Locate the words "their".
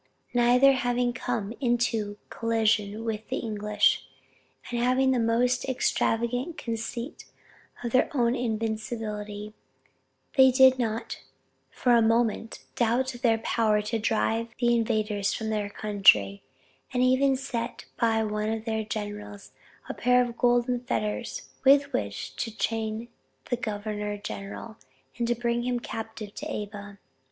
7.91-8.09, 13.21-13.37, 15.51-15.69, 18.65-18.83